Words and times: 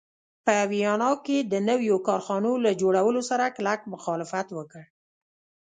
په 0.45 0.55
ویانا 0.71 1.09
کې 1.25 1.37
د 1.51 1.53
نویو 1.69 1.95
کارخانو 2.07 2.51
له 2.65 2.71
جوړولو 2.81 3.21
سره 3.29 3.53
کلک 3.55 3.79
مخالفت 3.93 4.47
وکړ. 4.57 4.83